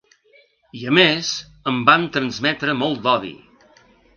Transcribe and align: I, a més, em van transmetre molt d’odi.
I, 0.77 0.79
a 0.91 0.93
més, 0.99 1.29
em 1.73 1.79
van 1.91 2.09
transmetre 2.17 2.77
molt 2.81 3.05
d’odi. 3.05 3.35